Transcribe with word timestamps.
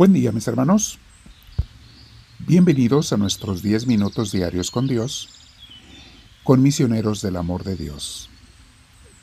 Buen 0.00 0.14
día 0.14 0.32
mis 0.32 0.48
hermanos. 0.48 0.98
Bienvenidos 2.38 3.12
a 3.12 3.18
nuestros 3.18 3.60
10 3.60 3.86
minutos 3.86 4.32
diarios 4.32 4.70
con 4.70 4.86
Dios, 4.86 5.28
con 6.42 6.62
misioneros 6.62 7.20
del 7.20 7.36
amor 7.36 7.64
de 7.64 7.76
Dios. 7.76 8.30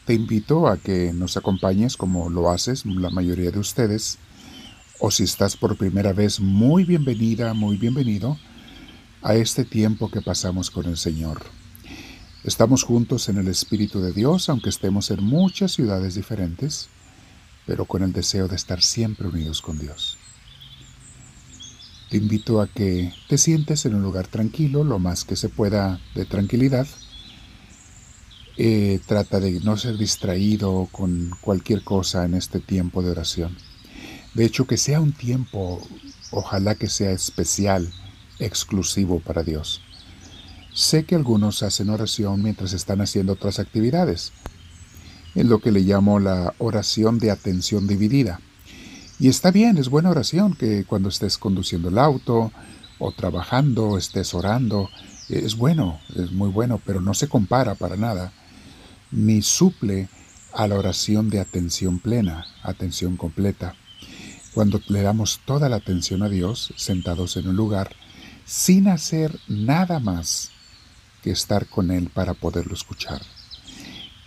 Te 0.06 0.14
invito 0.14 0.68
a 0.68 0.78
que 0.78 1.14
nos 1.14 1.36
acompañes 1.36 1.98
como 1.98 2.30
lo 2.30 2.52
haces 2.52 2.86
la 2.86 3.10
mayoría 3.10 3.50
de 3.50 3.58
ustedes, 3.58 4.20
o 5.00 5.10
si 5.10 5.24
estás 5.24 5.58
por 5.58 5.78
primera 5.78 6.14
vez, 6.14 6.40
muy 6.40 6.84
bienvenida, 6.84 7.56
muy 7.56 7.78
bienvenido 7.78 8.38
a 9.24 9.34
este 9.34 9.66
tiempo 9.66 10.12
que 10.12 10.22
pasamos 10.22 10.70
con 10.70 10.86
el 10.86 10.98
Señor. 10.98 11.42
Estamos 12.44 12.84
juntos 12.84 13.30
en 13.30 13.40
el 13.40 13.48
Espíritu 13.48 14.00
de 14.00 14.14
Dios, 14.14 14.48
aunque 14.48 14.70
estemos 14.70 15.10
en 15.10 15.24
muchas 15.24 15.72
ciudades 15.72 16.14
diferentes, 16.14 16.88
pero 17.66 17.86
con 17.86 18.04
el 18.04 18.14
deseo 18.14 18.48
de 18.48 18.56
estar 18.58 18.84
siempre 18.84 19.28
unidos 19.28 19.64
con 19.64 19.80
Dios. 19.80 20.20
Te 22.10 22.18
invito 22.18 22.62
a 22.62 22.68
que 22.68 23.14
te 23.28 23.38
sientes 23.38 23.86
en 23.86 23.96
un 23.96 24.02
lugar 24.02 24.28
tranquilo, 24.28 24.86
lo 24.86 24.98
más 24.98 25.26
que 25.26 25.36
se 25.36 25.50
pueda 25.50 26.00
de 26.16 26.26
tranquilidad. 26.26 26.88
Eh, 28.56 29.00
trata 29.06 29.40
de 29.40 29.60
no 29.60 29.76
ser 29.78 29.98
distraído 29.98 30.88
con 30.92 31.32
cualquier 31.42 31.84
cosa 31.84 32.26
en 32.26 32.34
este 32.34 32.60
tiempo 32.60 33.04
de 33.04 33.12
oración. 33.12 33.58
De 34.34 34.46
hecho, 34.46 34.66
que 34.68 34.78
sea 34.78 35.02
un 35.02 35.12
tiempo, 35.12 35.86
ojalá 36.32 36.76
que 36.76 36.88
sea 36.88 37.12
especial, 37.12 37.92
exclusivo 38.40 39.20
para 39.20 39.44
Dios. 39.44 39.82
Sé 40.74 41.04
que 41.04 41.16
algunos 41.16 41.62
hacen 41.62 41.90
oración 41.90 42.42
mientras 42.42 42.72
están 42.72 43.02
haciendo 43.02 43.34
otras 43.34 43.60
actividades. 43.60 44.32
Es 45.36 45.46
lo 45.46 45.60
que 45.60 45.72
le 45.72 45.82
llamo 45.82 46.20
la 46.20 46.54
oración 46.60 47.20
de 47.20 47.32
atención 47.32 47.86
dividida. 47.86 48.40
Y 49.20 49.30
está 49.30 49.50
bien, 49.50 49.78
es 49.78 49.90
buena 49.90 50.12
oración 50.12 50.54
que 50.54 50.86
cuando 50.86 51.10
estés 51.10 51.40
conduciendo 51.40 51.90
el 51.90 51.98
auto 51.98 52.52
o 53.00 53.12
trabajando, 53.12 53.98
estés 53.98 54.36
orando. 54.36 54.90
Es 55.28 55.56
bueno, 55.56 56.00
es 56.16 56.32
muy 56.32 56.50
bueno, 56.50 56.80
pero 56.86 57.02
no 57.02 57.16
se 57.16 57.28
compara 57.28 57.74
para 57.74 57.98
nada, 57.98 58.32
ni 59.12 59.42
suple 59.42 60.08
a 60.54 60.68
la 60.68 60.76
oración 60.76 61.30
de 61.30 61.40
atención 61.40 62.00
plena, 62.00 62.46
atención 62.62 63.18
completa. 63.18 63.76
Cuando 64.54 64.80
le 64.88 65.02
damos 65.02 65.42
toda 65.46 65.68
la 65.68 65.78
atención 65.78 66.22
a 66.22 66.30
Dios, 66.30 66.74
sentados 66.78 67.38
en 67.38 67.48
un 67.48 67.56
lugar, 67.56 67.96
sin 68.46 68.88
hacer 68.88 69.40
nada 69.48 70.00
más 70.00 70.52
que 71.24 71.32
estar 71.32 71.66
con 71.68 71.92
Él 71.92 72.10
para 72.14 72.36
poderlo 72.36 72.76
escuchar. 72.76 73.22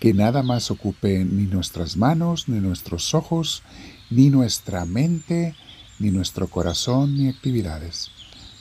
Que 0.01 0.15
nada 0.15 0.43
más 0.43 0.71
ocupe 0.71 1.25
ni 1.25 1.45
nuestras 1.45 1.97
manos, 1.97 2.49
ni 2.49 2.59
nuestros 2.59 3.15
ojos, 3.15 3.63
ni 4.11 4.31
nuestra 4.31 4.85
mente, 4.87 5.55
ni 5.99 6.11
nuestro 6.11 6.49
corazón, 6.49 7.17
ni 7.17 7.29
actividades. 7.29 8.11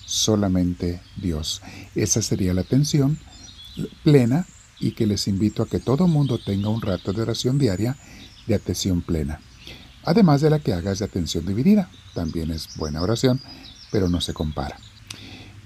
Solamente 0.05 1.01
Dios. 1.15 1.61
Esa 1.95 2.21
sería 2.21 2.53
la 2.53 2.61
atención 2.61 3.17
plena 4.03 4.45
y 4.79 4.91
que 4.91 5.07
les 5.07 5.27
invito 5.27 5.63
a 5.63 5.67
que 5.67 5.79
todo 5.79 6.07
mundo 6.07 6.39
tenga 6.39 6.69
un 6.69 6.81
rato 6.81 7.13
de 7.13 7.21
oración 7.21 7.57
diaria 7.57 7.97
de 8.47 8.55
atención 8.55 9.01
plena. 9.01 9.39
Además 10.03 10.41
de 10.41 10.49
la 10.49 10.59
que 10.59 10.73
hagas 10.73 10.99
de 10.99 11.05
atención 11.05 11.45
dividida. 11.45 11.89
También 12.13 12.51
es 12.51 12.75
buena 12.75 13.01
oración, 13.01 13.39
pero 13.91 14.09
no 14.09 14.21
se 14.21 14.33
compara. 14.33 14.77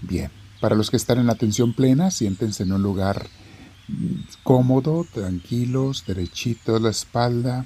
Bien, 0.02 0.32
para 0.60 0.76
los 0.76 0.92
que 0.92 0.98
están 0.98 1.20
en 1.20 1.30
atención 1.30 1.74
plena, 1.74 2.12
siéntense 2.12 2.64
en 2.64 2.74
un 2.74 2.84
lugar 2.84 3.28
cómodo, 4.44 5.06
tranquilos, 5.14 6.06
derechitos 6.06 6.82
la 6.82 6.90
espalda, 6.90 7.66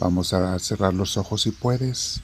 Vamos 0.00 0.32
a 0.32 0.58
cerrar 0.58 0.92
los 0.92 1.16
ojos 1.16 1.42
si 1.42 1.52
puedes. 1.52 2.20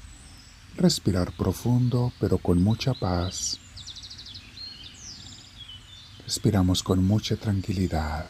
Respirar 0.77 1.33
profundo, 1.33 2.13
pero 2.19 2.39
con 2.39 2.63
mucha 2.63 2.95
paz. 2.95 3.59
Respiramos 6.25 6.83
con 6.83 7.05
mucha 7.05 7.37
tranquilidad. 7.37 8.29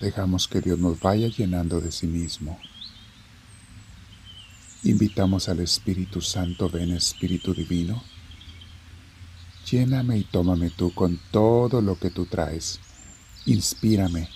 Dejamos 0.00 0.46
que 0.46 0.60
Dios 0.60 0.78
nos 0.78 1.00
vaya 1.00 1.28
llenando 1.28 1.80
de 1.80 1.90
sí 1.90 2.06
mismo. 2.06 2.58
Invitamos 4.84 5.48
al 5.48 5.60
Espíritu 5.60 6.20
Santo, 6.20 6.68
ven 6.68 6.92
Espíritu 6.92 7.54
Divino. 7.54 8.02
Lléname 9.70 10.18
y 10.18 10.24
tómame 10.24 10.70
tú 10.70 10.92
con 10.94 11.20
todo 11.30 11.80
lo 11.82 11.98
que 11.98 12.10
tú 12.10 12.26
traes. 12.26 12.80
Inspírame 13.46 14.28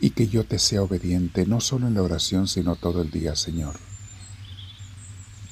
y 0.00 0.10
que 0.10 0.28
yo 0.28 0.44
te 0.44 0.58
sea 0.58 0.82
obediente 0.82 1.46
no 1.46 1.60
solo 1.60 1.88
en 1.88 1.94
la 1.94 2.02
oración, 2.02 2.48
sino 2.48 2.76
todo 2.76 3.02
el 3.02 3.10
día, 3.10 3.34
Señor. 3.34 3.78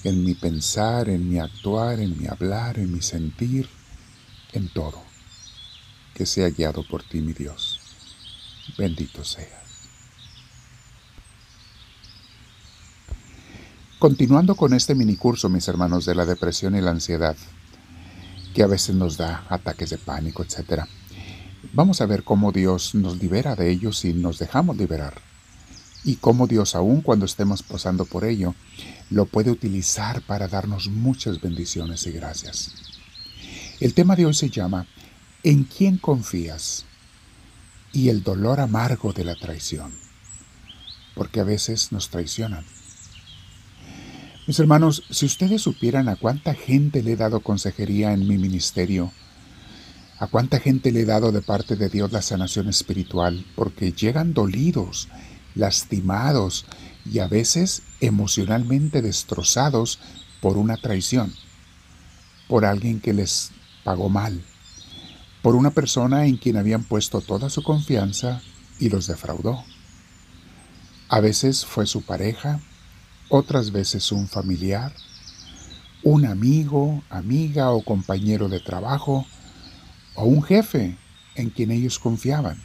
En 0.05 0.23
mi 0.23 0.35
pensar, 0.35 1.09
en 1.09 1.29
mi 1.29 1.39
actuar, 1.39 1.99
en 2.01 2.19
mi 2.19 2.27
hablar, 2.27 2.79
en 2.79 2.93
mi 2.93 3.01
sentir, 3.01 3.69
en 4.53 4.69
todo. 4.69 5.03
Que 6.15 6.27
sea 6.27 6.51
guiado 6.51 6.87
por 6.87 7.03
ti, 7.03 7.21
mi 7.21 7.33
Dios. 7.33 7.81
Bendito 8.77 9.25
seas. 9.25 9.65
Continuando 13.99 14.55
con 14.55 14.75
este 14.75 14.95
minicurso, 14.95 15.49
mis 15.49 15.67
hermanos, 15.67 16.05
de 16.05 16.15
la 16.15 16.27
depresión 16.27 16.77
y 16.77 16.83
la 16.83 16.91
ansiedad, 16.91 17.37
que 18.55 18.63
a 18.63 18.67
veces 18.67 18.95
nos 18.95 19.17
da 19.17 19.47
ataques 19.49 19.89
de 19.89 19.99
pánico, 19.99 20.43
etcétera. 20.43 20.87
Vamos 21.73 22.01
a 22.01 22.07
ver 22.07 22.25
cómo 22.25 22.53
Dios 22.53 22.95
nos 22.95 23.21
libera 23.21 23.57
de 23.57 23.71
ellos 23.71 23.99
si 23.99 24.13
nos 24.13 24.39
dejamos 24.39 24.77
liberar. 24.77 25.21
Y 26.05 26.17
cómo 26.17 26.47
Dios, 26.47 26.75
aun 26.75 27.01
cuando 27.01 27.25
estemos 27.25 27.63
pasando 27.63 28.05
por 28.05 28.25
ello, 28.25 28.55
lo 29.11 29.27
puede 29.27 29.51
utilizar 29.51 30.21
para 30.23 30.49
darnos 30.49 30.89
muchas 30.89 31.41
bendiciones 31.41 32.07
y 32.07 32.13
gracias. 32.13 32.75
El 33.81 33.95
tema 33.95 34.15
de 34.15 34.27
hoy 34.27 34.35
se 34.35 34.51
llama 34.51 34.87
¿En 35.43 35.65
quién 35.65 35.99
confías? 35.99 36.85
Y 37.93 38.09
el 38.09 38.23
dolor 38.23 38.61
amargo 38.61 39.13
de 39.13 39.25
la 39.25 39.35
traición. 39.35 39.93
Porque 41.15 41.41
a 41.41 41.45
veces 41.45 41.93
nos 41.93 42.11
traicionan. 42.11 42.65
Mis 44.47 44.59
hermanos, 44.59 45.05
si 45.09 45.25
ustedes 45.25 45.63
supieran 45.63 46.09
a 46.09 46.17
cuánta 46.17 46.55
gente 46.55 47.03
le 47.03 47.13
he 47.13 47.17
dado 47.17 47.41
consejería 47.41 48.13
en 48.13 48.29
mi 48.29 48.37
ministerio, 48.37 49.11
¿A 50.19 50.29
cuánta 50.29 50.61
gente 50.61 50.93
le 50.93 51.01
he 51.01 51.05
dado 51.05 51.33
de 51.33 51.43
parte 51.43 51.75
de 51.75 51.89
Dios 51.89 52.13
la 52.13 52.23
sanación 52.23 52.69
espiritual? 52.69 53.45
Porque 53.57 53.93
llegan 53.93 54.33
dolidos, 54.33 55.09
lastimados 55.55 56.67
y 57.05 57.19
a 57.19 57.27
veces 57.27 57.83
emocionalmente 58.01 59.03
destrozados 59.03 59.99
por 60.41 60.57
una 60.57 60.77
traición, 60.77 61.33
por 62.49 62.65
alguien 62.65 63.01
que 63.01 63.13
les 63.13 63.51
pagó 63.83 64.09
mal, 64.09 64.41
por 65.43 65.57
una 65.57 65.71
persona 65.71 66.27
en 66.27 66.37
quien 66.37 66.57
habían 66.57 66.85
puesto 66.85 67.21
toda 67.21 67.51
su 67.51 67.63
confianza 67.63 68.41
y 68.79 68.91
los 68.91 69.09
defraudó. 69.09 69.65
A 71.09 71.21
veces 71.21 71.67
fue 71.67 71.87
su 71.87 72.03
pareja, 72.03 72.61
otras 73.29 73.73
veces 73.73 74.13
un 74.13 74.29
familiar, 74.29 74.93
un 76.03 76.25
amigo, 76.25 77.03
amiga 77.11 77.71
o 77.71 77.83
compañero 77.83 78.49
de 78.49 78.61
trabajo, 78.61 79.27
o 80.15 80.25
un 80.25 80.43
jefe 80.43 80.97
en 81.35 81.51
quien 81.51 81.71
ellos 81.71 81.99
confiaban. 81.99 82.63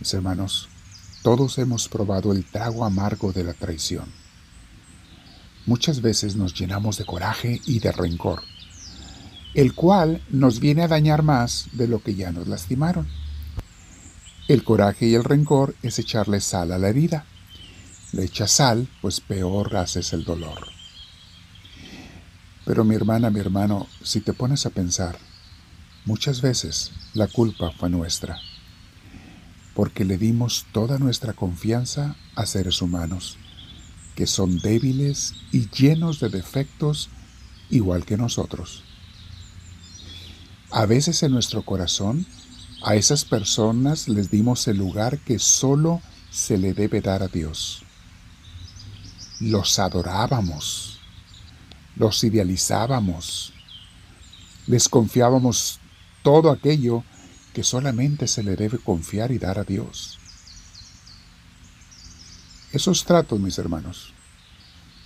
Mis 0.00 0.14
hermanos, 0.14 0.68
todos 1.22 1.58
hemos 1.58 1.88
probado 1.88 2.32
el 2.32 2.44
trago 2.44 2.84
amargo 2.84 3.32
de 3.32 3.44
la 3.44 3.54
traición. 3.54 4.06
Muchas 5.66 6.00
veces 6.00 6.36
nos 6.36 6.54
llenamos 6.54 6.96
de 6.96 7.04
coraje 7.04 7.60
y 7.66 7.80
de 7.80 7.92
rencor, 7.92 8.42
el 9.54 9.74
cual 9.74 10.22
nos 10.30 10.60
viene 10.60 10.82
a 10.82 10.88
dañar 10.88 11.22
más 11.22 11.66
de 11.72 11.88
lo 11.88 12.02
que 12.02 12.14
ya 12.14 12.30
nos 12.32 12.48
lastimaron. 12.48 13.08
El 14.46 14.64
coraje 14.64 15.06
y 15.06 15.14
el 15.14 15.24
rencor 15.24 15.74
es 15.82 15.98
echarle 15.98 16.40
sal 16.40 16.72
a 16.72 16.78
la 16.78 16.88
herida. 16.88 17.26
Le 18.12 18.24
echas 18.24 18.52
sal, 18.52 18.88
pues 19.02 19.20
peor 19.20 19.76
haces 19.76 20.14
el 20.14 20.24
dolor. 20.24 20.68
Pero 22.64 22.84
mi 22.84 22.94
hermana, 22.94 23.28
mi 23.28 23.40
hermano, 23.40 23.86
si 24.02 24.20
te 24.20 24.32
pones 24.32 24.64
a 24.64 24.70
pensar, 24.70 25.18
Muchas 26.08 26.40
veces 26.40 26.92
la 27.12 27.26
culpa 27.26 27.70
fue 27.70 27.90
nuestra, 27.90 28.40
porque 29.74 30.06
le 30.06 30.16
dimos 30.16 30.64
toda 30.72 30.98
nuestra 30.98 31.34
confianza 31.34 32.16
a 32.34 32.46
seres 32.46 32.80
humanos, 32.80 33.36
que 34.14 34.26
son 34.26 34.58
débiles 34.58 35.34
y 35.52 35.68
llenos 35.68 36.18
de 36.18 36.30
defectos 36.30 37.10
igual 37.68 38.06
que 38.06 38.16
nosotros. 38.16 38.84
A 40.70 40.86
veces 40.86 41.22
en 41.22 41.32
nuestro 41.32 41.60
corazón 41.60 42.24
a 42.82 42.94
esas 42.94 43.26
personas 43.26 44.08
les 44.08 44.30
dimos 44.30 44.66
el 44.66 44.78
lugar 44.78 45.18
que 45.18 45.38
solo 45.38 46.00
se 46.30 46.56
le 46.56 46.72
debe 46.72 47.02
dar 47.02 47.22
a 47.22 47.28
Dios. 47.28 47.82
Los 49.40 49.78
adorábamos, 49.78 51.00
los 51.96 52.24
idealizábamos, 52.24 53.52
les 54.66 54.88
confiábamos 54.88 55.80
todo 56.22 56.50
aquello 56.50 57.04
que 57.52 57.64
solamente 57.64 58.26
se 58.26 58.42
le 58.42 58.56
debe 58.56 58.78
confiar 58.78 59.30
y 59.32 59.38
dar 59.38 59.58
a 59.58 59.64
Dios. 59.64 60.18
Esos 62.72 63.04
tratos, 63.04 63.40
mis 63.40 63.58
hermanos, 63.58 64.12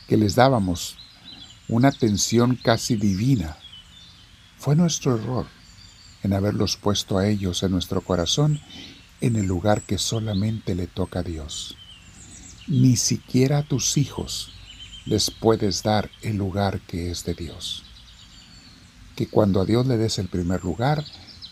que 0.08 0.16
les 0.16 0.34
dábamos 0.34 0.98
una 1.68 1.88
atención 1.88 2.56
casi 2.56 2.96
divina. 2.96 3.56
Fue 4.58 4.76
nuestro 4.76 5.16
error 5.16 5.46
en 6.22 6.32
haberlos 6.32 6.76
puesto 6.76 7.18
a 7.18 7.28
ellos 7.28 7.62
en 7.62 7.70
nuestro 7.70 8.00
corazón 8.00 8.60
en 9.20 9.36
el 9.36 9.46
lugar 9.46 9.82
que 9.82 9.98
solamente 9.98 10.74
le 10.74 10.86
toca 10.86 11.20
a 11.20 11.22
Dios. 11.22 11.76
Ni 12.66 12.96
siquiera 12.96 13.58
a 13.58 13.62
tus 13.62 13.96
hijos 13.96 14.52
les 15.06 15.30
puedes 15.30 15.82
dar 15.82 16.10
el 16.22 16.36
lugar 16.36 16.80
que 16.80 17.10
es 17.10 17.24
de 17.24 17.34
Dios. 17.34 17.84
Que 19.16 19.26
cuando 19.28 19.60
a 19.60 19.64
Dios 19.64 19.86
le 19.86 19.96
des 19.96 20.18
el 20.18 20.28
primer 20.28 20.64
lugar, 20.64 21.04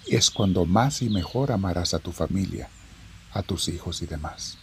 es 0.06 0.30
cuando 0.30 0.66
más 0.66 1.02
y 1.02 1.08
mejor 1.08 1.52
amarás 1.52 1.94
a 1.94 1.98
tu 1.98 2.12
familia, 2.12 2.68
a 3.32 3.42
tus 3.42 3.68
hijos 3.68 4.02
y 4.02 4.06
demás. 4.06 4.58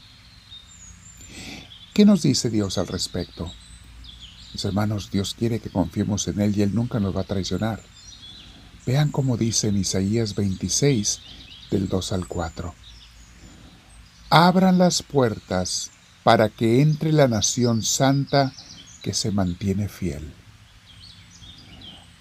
¿Qué 1.94 2.06
nos 2.06 2.22
dice 2.22 2.50
Dios 2.50 2.78
al 2.78 2.88
respecto? 2.88 3.52
Mis 4.54 4.66
hermanos, 4.66 5.10
Dios 5.12 5.36
quiere 5.38 5.60
que 5.60 5.70
confiemos 5.70 6.28
en 6.28 6.40
Él 6.42 6.58
y 6.58 6.62
Él 6.62 6.74
nunca 6.74 7.00
nos 7.00 7.16
va 7.16 7.22
a 7.22 7.26
traicionar. 7.26 7.82
Vean 8.86 9.12
cómo 9.12 9.38
dice 9.38 9.68
en 9.68 9.78
Isaías 9.78 10.36
26, 10.36 11.22
del 11.72 11.88
2 11.90 12.12
al 12.14 12.28
4. 12.28 12.74
Abran 14.30 14.78
las 14.78 15.04
puertas 15.04 15.92
para 16.24 16.50
que 16.50 16.82
entre 16.82 17.12
la 17.12 17.28
nación 17.28 17.84
santa 17.84 18.54
que 19.02 19.14
se 19.14 19.32
mantiene 19.32 19.90
fiel. 19.90 20.34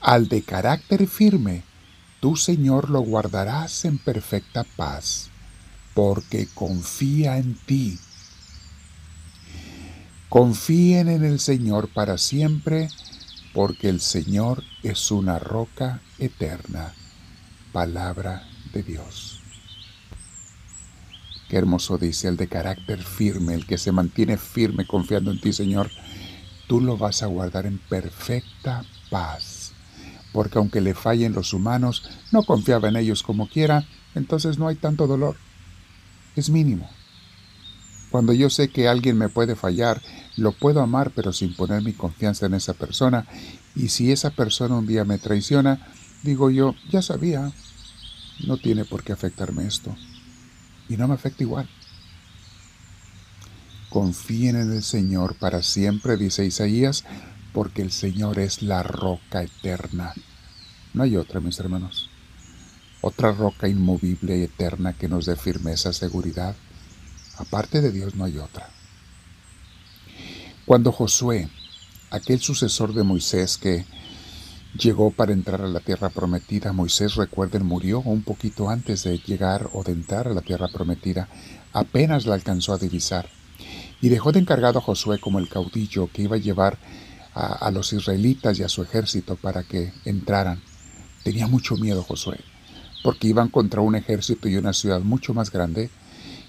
Al 0.07 0.29
de 0.29 0.43
carácter 0.43 1.09
firme, 1.09 1.65
tú 2.21 2.37
Señor 2.37 2.91
lo 2.91 3.01
guardarás 3.01 3.85
en 3.85 3.99
perfecta 3.99 4.63
paz, 4.63 5.31
porque 5.95 6.47
confía 6.55 7.39
en 7.39 7.57
ti. 7.67 7.99
Confíen 10.29 11.09
en 11.09 11.25
el 11.25 11.41
Señor 11.41 11.89
para 11.93 12.19
siempre, 12.19 12.89
porque 13.53 13.89
el 13.89 14.01
Señor 14.01 14.63
es 14.85 15.11
una 15.11 15.41
roca 15.41 16.01
eterna. 16.21 16.95
Palabra 17.73 18.49
de 18.73 18.85
Dios. 18.85 19.41
Qué 21.49 21.57
hermoso 21.57 21.99
dice 21.99 22.29
el 22.29 22.37
de 22.37 22.47
carácter 22.47 23.03
firme, 23.03 23.55
el 23.55 23.67
que 23.67 23.77
se 23.77 23.91
mantiene 23.91 24.37
firme 24.37 24.87
confiando 24.87 25.33
en 25.33 25.41
ti, 25.41 25.53
Señor. 25.53 25.91
Tú 26.69 26.81
lo 26.81 26.97
vas 26.97 27.25
a 27.25 27.27
guardar 27.27 27.67
en 27.67 27.79
perfecta 27.79 28.85
paz. 29.11 29.56
Porque 30.37 30.59
aunque 30.59 30.83
le 30.83 30.93
fallen 30.93 31.33
los 31.33 31.55
humanos, 31.55 32.03
no 32.31 32.43
confiaba 32.43 32.91
en 32.91 32.97
ellos 32.97 33.23
como 33.23 33.49
quiera, 33.49 33.87
entonces 34.15 34.59
no 34.59 34.69
hay 34.69 34.77
tanto 34.77 35.07
dolor. 35.07 35.35
Es 36.37 36.51
mínimo. 36.51 36.91
Cuando 38.11 38.35
yo 38.35 38.51
sé 38.51 38.69
que 38.69 38.87
alguien 38.87 39.17
me 39.17 39.31
puede 39.31 39.57
fallar, 39.57 40.03
lo 40.37 40.53
puedo 40.53 40.83
amar 40.83 41.13
pero 41.15 41.33
sin 41.33 41.57
poner 41.57 41.83
mi 41.83 41.95
confianza 41.95 42.45
en 42.45 42.53
esa 42.53 42.75
persona. 42.75 43.27
Y 43.75 43.89
si 43.89 44.13
esa 44.13 44.29
persona 44.29 44.77
un 44.77 44.87
día 44.87 45.07
me 45.07 45.17
traiciona, 45.17 45.89
digo 46.23 46.51
yo, 46.51 46.75
ya 46.91 47.01
sabía, 47.01 47.51
no 48.47 48.59
tiene 48.59 48.85
por 48.85 49.05
qué 49.05 49.13
afectarme 49.13 49.67
esto 49.67 49.97
y 50.87 50.99
no 50.99 51.09
me 51.09 51.15
afecta 51.15 51.45
igual. 51.45 51.67
Confíen 53.89 54.57
en 54.57 54.71
el 54.71 54.83
Señor 54.83 55.37
para 55.37 55.63
siempre, 55.63 56.19
dice 56.19 56.45
Isaías, 56.45 57.05
porque 57.57 57.81
el 57.81 57.91
Señor 57.91 58.39
es 58.39 58.61
la 58.61 58.83
roca 58.83 59.43
eterna. 59.43 60.13
No 60.93 61.05
hay 61.05 61.17
otra, 61.17 61.41
mis 61.41 61.59
hermanos. 61.59 62.11
Otra 63.01 63.33
roca 63.33 63.67
inmovible 63.67 64.37
y 64.37 64.43
eterna 64.43 64.93
que 64.93 65.09
nos 65.09 65.25
dé 65.25 65.37
firmeza, 65.37 65.95
seguridad. 65.95 66.55
Aparte 67.39 67.81
de 67.81 67.93
Dios 67.93 68.15
no 68.15 68.27
hay 68.27 68.37
otra. 68.37 68.69
Cuando 70.67 70.93
Josué, 70.93 71.49
aquel 72.11 72.41
sucesor 72.41 72.93
de 72.93 73.05
Moisés 73.05 73.57
que 73.57 73.87
llegó 74.79 75.11
para 75.11 75.33
entrar 75.33 75.63
a 75.63 75.69
la 75.69 75.81
tierra 75.81 76.11
prometida. 76.11 76.75
Moisés, 76.75 77.15
recuerden, 77.15 77.65
murió 77.65 78.01
un 78.01 78.23
poquito 78.23 78.69
antes 78.69 79.05
de 79.05 79.17
llegar 79.17 79.71
o 79.73 79.83
de 79.83 79.93
entrar 79.93 80.29
a 80.29 80.35
la 80.35 80.43
tierra 80.43 80.69
prometida. 80.69 81.31
Apenas 81.73 82.27
la 82.27 82.35
alcanzó 82.35 82.75
a 82.75 82.79
divisar. 82.79 83.31
Y 84.03 84.11
dejó 84.11 84.33
de 84.33 84.41
encargado 84.41 84.79
a 84.79 84.83
Josué 84.83 85.19
como 85.19 85.39
el 85.39 85.49
caudillo 85.49 86.11
que 86.13 86.21
iba 86.21 86.37
a 86.37 86.39
llevar 86.39 86.77
a, 87.37 87.71
los 87.71 87.93
israelitas 87.93 88.59
y 88.59 88.63
a 88.63 88.69
su 88.69 88.83
ejército 88.83 89.37
para 89.37 89.63
que 89.63 89.93
entraran. 90.07 90.63
Tenía 91.23 91.47
mucho 91.47 91.77
miedo 91.77 92.03
Josué, 92.03 92.41
porque 93.03 93.29
iban 93.29 93.49
contra 93.49 93.83
un 93.83 93.95
ejército 93.95 94.49
y 94.49 94.57
una 94.57 94.73
ciudad 94.73 95.01
mucho 95.01 95.35
más 95.35 95.51
grande 95.51 95.91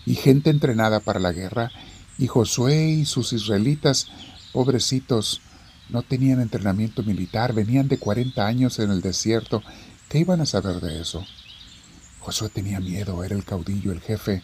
y 0.06 0.16
gente 0.16 0.50
entrenada 0.50 1.01
para 1.01 1.19
la 1.19 1.34
guerra, 1.34 1.72
y 2.18 2.28
Josué 2.28 2.92
y 2.92 3.06
sus 3.06 3.34
israelitas, 3.34 4.07
pobrecitos, 4.54 5.42
no 5.89 6.04
tenían 6.04 6.39
entrenamiento 6.39 7.04
militar, 7.04 7.54
venían 7.54 7.89
de 7.89 7.98
40 7.98 8.45
años 8.48 8.80
en 8.80 8.89
el 8.89 9.01
desierto. 9.01 9.62
¿Qué 10.07 10.19
iban 10.19 10.39
a 10.39 10.45
saber 10.45 10.80
de 10.80 11.01
eso? 11.01 11.25
Josué 12.19 12.50
tenía 12.50 12.80
miedo, 12.80 13.24
era 13.24 13.36
el 13.36 13.44
caudillo, 13.44 13.92
el 13.92 14.00
jefe. 14.00 14.42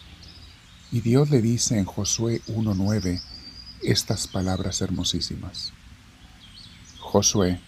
Y 0.92 1.00
Dios 1.00 1.30
le 1.30 1.42
dice 1.42 1.80
en 1.80 1.86
Josué 1.86 2.42
1.9 2.48 3.22
estas 3.82 4.28
palabras 4.28 4.82
hermosísimas. 4.82 5.74
Josué, 7.14 7.60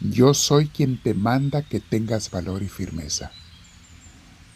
yo 0.00 0.32
soy 0.32 0.68
quien 0.68 0.96
te 0.96 1.12
manda 1.12 1.60
que 1.60 1.78
tengas 1.78 2.30
valor 2.30 2.62
y 2.62 2.68
firmeza. 2.68 3.32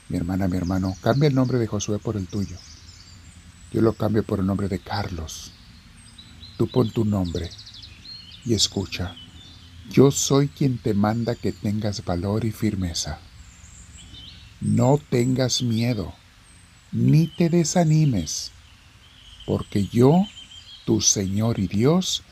Mi 0.08 0.16
hermana, 0.16 0.48
mi 0.48 0.56
hermano, 0.56 0.96
cambia 1.02 1.28
el 1.28 1.34
nombre 1.34 1.58
de 1.58 1.66
Josué 1.66 1.98
por 1.98 2.16
el 2.16 2.26
tuyo. 2.26 2.56
Yo 3.72 3.82
lo 3.82 3.92
cambio 3.92 4.22
por 4.22 4.40
el 4.40 4.46
nombre 4.46 4.68
de 4.68 4.78
Carlos. 4.78 5.52
Tú 6.56 6.66
pon 6.66 6.92
tu 6.92 7.04
nombre 7.04 7.50
y 8.46 8.54
escucha, 8.54 9.16
yo 9.90 10.10
soy 10.10 10.48
quien 10.48 10.78
te 10.78 10.94
manda 10.94 11.34
que 11.34 11.52
tengas 11.52 12.02
valor 12.06 12.46
y 12.46 12.52
firmeza. 12.52 13.18
No 14.62 14.98
tengas 15.10 15.60
miedo, 15.60 16.14
ni 16.90 17.26
te 17.26 17.50
desanimes, 17.50 18.50
porque 19.44 19.88
yo, 19.88 20.26
tu 20.86 21.02
Señor 21.02 21.58
y 21.58 21.66
Dios, 21.66 22.22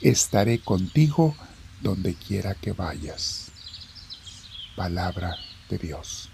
estaré 0.00 0.60
contigo 0.60 1.34
donde 1.80 2.14
quiera 2.14 2.54
que 2.54 2.72
vayas. 2.72 3.50
Palabra 4.76 5.36
de 5.68 5.78
Dios. 5.78 6.30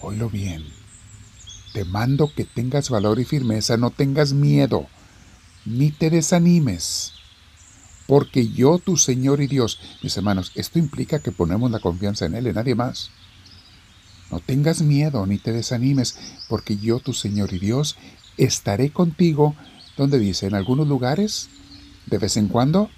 Oílo 0.00 0.28
bien. 0.28 0.64
Te 1.72 1.84
mando 1.84 2.32
que 2.34 2.44
tengas 2.44 2.90
valor 2.90 3.18
y 3.18 3.24
firmeza, 3.24 3.76
no 3.76 3.90
tengas 3.90 4.32
miedo 4.32 4.88
ni 5.64 5.90
te 5.90 6.10
desanimes, 6.10 7.12
porque 8.06 8.48
yo, 8.48 8.78
tu 8.78 8.96
Señor 8.96 9.40
y 9.40 9.46
Dios, 9.46 9.78
mis 10.02 10.16
hermanos, 10.16 10.52
esto 10.54 10.78
implica 10.78 11.20
que 11.20 11.32
ponemos 11.32 11.70
la 11.70 11.78
confianza 11.78 12.26
en 12.26 12.34
Él, 12.34 12.46
en 12.48 12.56
nadie 12.56 12.74
más. 12.74 13.10
No 14.30 14.40
tengas 14.40 14.82
miedo 14.82 15.24
ni 15.26 15.38
te 15.38 15.52
desanimes, 15.52 16.18
porque 16.48 16.76
yo, 16.78 17.00
tu 17.00 17.12
Señor 17.12 17.52
y 17.52 17.58
Dios, 17.58 17.96
estaré 18.38 18.90
contigo, 18.90 19.54
donde 19.96 20.18
dice, 20.18 20.46
en 20.46 20.54
algunos 20.54 20.88
lugares, 20.88 21.48
de 22.06 22.18
vez 22.18 22.36
en 22.36 22.48
cuando, 22.48 22.90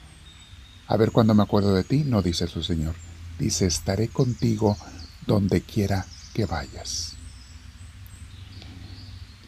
a 0.86 0.96
ver 0.96 1.12
cuando 1.12 1.34
me 1.34 1.42
acuerdo 1.42 1.74
de 1.74 1.84
ti, 1.84 2.04
no 2.04 2.22
dice 2.22 2.46
su 2.46 2.62
Señor, 2.62 2.94
dice, 3.38 3.66
estaré 3.66 4.08
contigo 4.08 4.76
donde 5.26 5.62
quiera 5.62 6.06
que 6.34 6.46
vayas. 6.46 7.16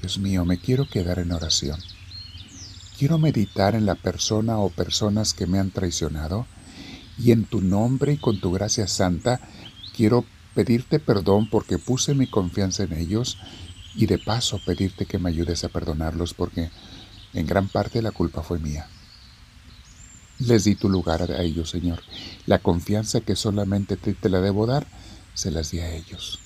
Dios 0.01 0.19
mío, 0.19 0.45
me 0.45 0.59
quiero 0.59 0.89
quedar 0.89 1.19
en 1.19 1.33
oración. 1.33 1.81
Quiero 2.99 3.19
meditar 3.19 3.75
en 3.75 3.87
la 3.87 3.95
persona 3.95 4.59
o 4.59 4.71
personas 4.71 5.35
que 5.35 5.47
me 5.47 5.59
han 5.59 5.71
traicionado 5.71 6.47
y 7.19 7.33
en 7.33 7.45
tu 7.45 7.61
nombre 7.61 8.15
y 8.15 8.17
con 8.17 8.41
tu 8.41 8.53
gracia 8.53 8.87
santa 8.89 9.41
quiero 9.95 10.25
pedirte 10.55 10.99
perdón 10.99 11.49
porque 11.51 11.79
puse 11.79 12.15
mi 12.15 12.27
confianza 12.27 12.85
en 12.85 12.93
ellos 12.95 13.39
y 13.95 14.07
de 14.07 14.19
paso 14.19 14.61
pedirte 14.65 15.07
que 15.07 15.19
me 15.19 15.31
ayudes 15.31 15.65
a 15.65 15.69
perdonarlos 15.69 16.35
porque 16.35 16.71
en 17.33 17.47
gran 17.47 17.69
parte 17.69 18.03
la 18.03 18.13
culpa 18.13 18.43
fue 18.43 18.59
mía. 18.59 18.89
Les 20.39 20.65
di 20.65 20.75
tu 20.75 20.89
lugar 20.89 21.23
a 21.23 21.43
ellos, 21.43 21.71
Señor. 21.71 22.03
La 22.45 22.59
confianza 22.59 23.21
que 23.21 23.37
solamente 23.37 23.97
te, 23.97 24.13
te 24.15 24.29
la 24.29 24.41
debo 24.41 24.67
dar, 24.67 24.87
se 25.35 25.51
las 25.51 25.71
di 25.71 25.81
a 25.81 25.95
ellos. 25.95 26.41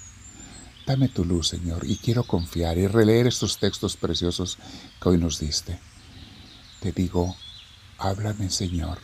Dame 0.86 1.08
tu 1.08 1.24
luz, 1.24 1.48
Señor, 1.48 1.84
y 1.84 1.96
quiero 1.96 2.24
confiar 2.24 2.78
y 2.78 2.86
releer 2.86 3.26
estos 3.26 3.58
textos 3.58 3.96
preciosos 3.96 4.58
que 5.00 5.08
hoy 5.08 5.18
nos 5.18 5.38
diste. 5.38 5.78
Te 6.80 6.92
digo, 6.92 7.36
háblame 7.98 8.50
Señor, 8.50 8.98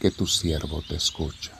que 0.00 0.10
tu 0.10 0.26
siervo 0.26 0.82
te 0.88 0.96
escucha. 0.96 1.59